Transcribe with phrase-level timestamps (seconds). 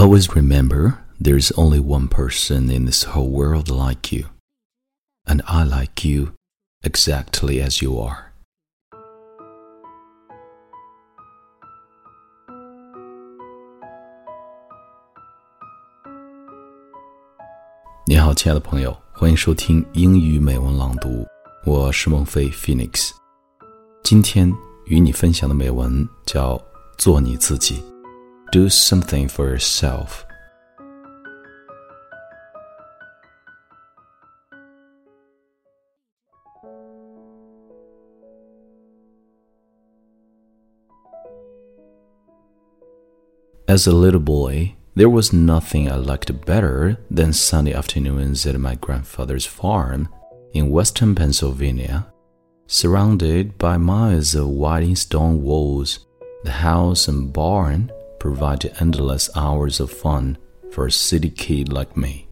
[0.00, 4.24] Always remember there is only one person in this whole world like you,
[5.26, 6.32] and I like you
[6.82, 8.32] exactly as you are.
[18.06, 21.26] 你好，亲爱的朋友，欢迎收听英语美文朗读，
[21.66, 23.10] 我是孟非 Phoenix。
[24.02, 24.50] 今天
[24.86, 26.56] 与你分享的美文叫
[26.96, 27.82] 《做你自己》
[28.52, 30.26] ，Do something for yourself.
[43.70, 48.74] As a little boy, there was nothing I liked better than sunny afternoons at my
[48.74, 50.08] grandfather's farm
[50.52, 52.12] in western Pennsylvania.
[52.66, 56.04] Surrounded by miles of white stone walls,
[56.42, 60.38] the house and barn provided endless hours of fun
[60.70, 62.28] for a city kid like me.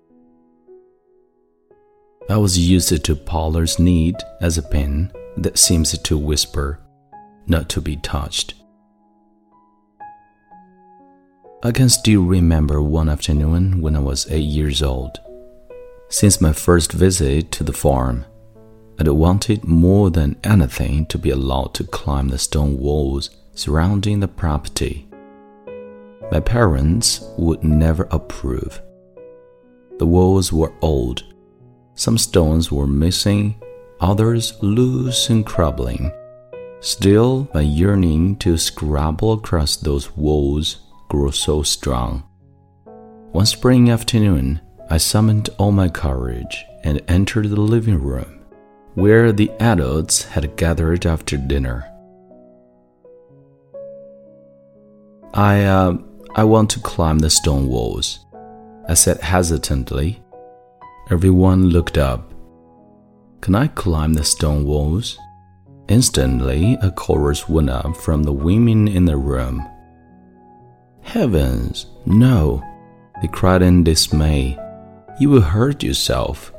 [2.31, 6.79] I was used to Pollard's need as a pen that seems to whisper,
[7.47, 8.55] not to be touched.
[11.65, 15.19] I can still remember one afternoon when I was eight years old.
[16.11, 18.27] Since my first visit to the farm,
[18.99, 24.29] I'd wanted more than anything to be allowed to climb the stone walls surrounding the
[24.29, 25.08] property.
[26.31, 28.83] My parents would never approve.
[29.99, 31.25] The walls were old.
[31.95, 33.61] Some stones were missing,
[34.01, 36.13] others loose and crumbling.
[36.81, 40.77] Still, my yearning to scrabble across those walls
[41.09, 42.23] grew so strong.
[43.33, 48.41] One spring afternoon, I summoned all my courage and entered the living room,
[48.95, 51.85] where the adults had gathered after dinner.
[55.35, 55.99] I, uh,
[56.35, 58.27] I want to climb the stone walls,
[58.89, 60.23] I said hesitantly.
[61.11, 62.33] Everyone looked up.
[63.41, 65.19] Can I climb the stone walls?
[65.89, 69.67] Instantly, a chorus went up from the women in the room.
[71.01, 72.63] Heavens, no,
[73.23, 74.59] they cried in dismay.
[75.19, 76.53] You will hurt yourself.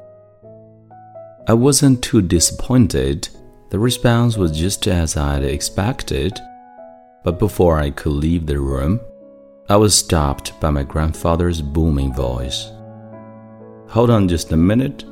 [1.48, 3.30] I wasn't too disappointed.
[3.70, 6.40] The response was just as I'd expected.
[7.24, 9.00] But before I could leave the room,
[9.72, 12.72] I was stopped by my grandfather's booming voice.
[13.90, 15.06] Hold on just a minute,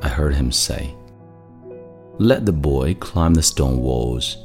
[0.00, 0.94] I heard him say.
[2.18, 4.36] Let the boy climb the stone walls.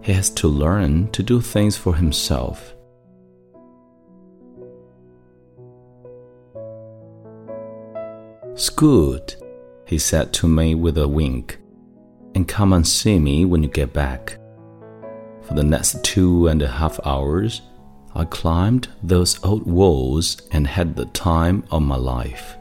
[0.00, 2.72] He has to learn to do things for himself.
[8.54, 9.38] Scoot,
[9.86, 11.58] he said to me with a wink,
[12.36, 14.38] and come and see me when you get back.
[15.42, 17.62] For the next two and a half hours,
[18.14, 22.56] I climbed those old walls and had the time of my life.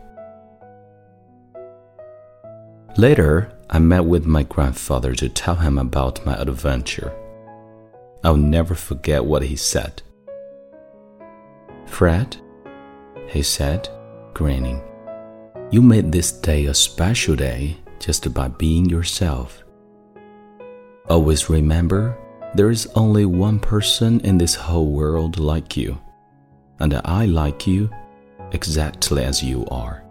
[2.98, 7.14] Later, I met with my grandfather to tell him about my adventure.
[8.24, 10.02] I'll never forget what he said.
[11.86, 12.38] Fred,
[13.28, 13.90] he said,
[14.34, 14.82] grinning.
[15.72, 19.64] You made this day a special day just by being yourself.
[21.08, 22.18] Always remember,
[22.56, 26.00] there is only one person in this whole world like you,
[26.80, 27.90] and I like you
[28.52, 30.04] exactly as you are.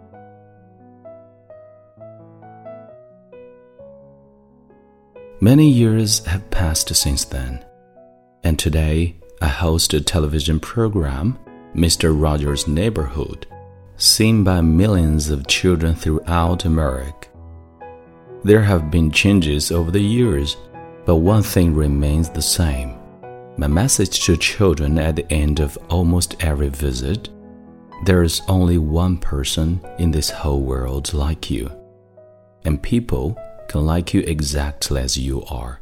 [5.41, 7.63] Many years have passed since then,
[8.43, 11.39] and today I host a television program,
[11.73, 12.11] Mr.
[12.19, 13.47] Rogers' Neighborhood
[13.99, 17.27] seen by millions of children throughout America.
[18.43, 20.55] There have been changes over the years,
[21.08, 22.94] but one thing remains the same.
[23.56, 27.28] My message to children at the end of almost every visit
[28.04, 31.70] there is only one person in this whole world like you,
[32.64, 33.36] and people
[33.68, 35.78] can like you exactly as you are.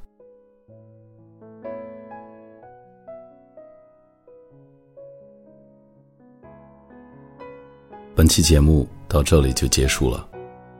[8.14, 10.28] 本期节目到这里就结束了，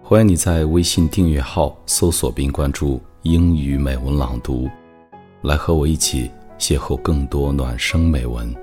[0.02, 4.69] 欢迎你在微信订阅号搜索并关注“ 英语美文朗读”，
[5.41, 8.53] 来和我一起邂逅更多暖声美文。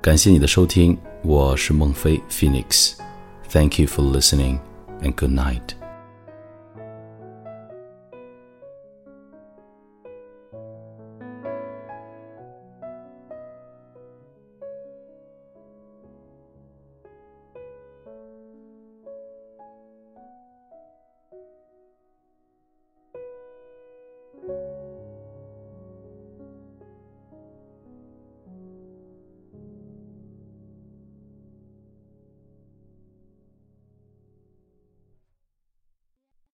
[0.00, 4.58] 感谢你的收听，我是孟非 Phoenix，Thank you for listening
[5.02, 5.79] and good night。